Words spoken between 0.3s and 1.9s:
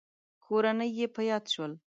کورنۍ يې په ياد شول.